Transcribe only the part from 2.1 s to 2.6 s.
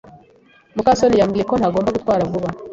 vuba.